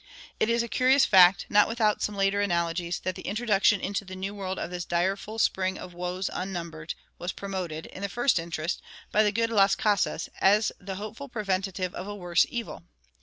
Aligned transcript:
It 0.39 0.49
is 0.49 0.63
a 0.63 0.67
curious 0.67 1.05
fact, 1.05 1.45
not 1.47 1.67
without 1.67 2.01
some 2.01 2.15
later 2.17 2.41
analogies, 2.41 2.97
that 3.01 3.13
the 3.13 3.21
introduction 3.21 3.79
into 3.79 4.03
the 4.03 4.15
New 4.15 4.33
World 4.33 4.57
of 4.57 4.71
this 4.71 4.83
"direful 4.83 5.37
spring 5.37 5.77
of 5.77 5.93
woes 5.93 6.27
unnumbered" 6.33 6.95
was 7.19 7.31
promoted, 7.31 7.85
in 7.85 8.01
the 8.01 8.09
first 8.09 8.39
instance, 8.39 8.81
by 9.11 9.21
the 9.21 9.31
good 9.31 9.51
Las 9.51 9.75
Casas, 9.75 10.27
as 10.39 10.71
the 10.79 10.95
hopeful 10.95 11.29
preventive 11.29 11.93
of 11.93 12.07
a 12.07 12.15
worse 12.15 12.47
evil. 12.49 12.81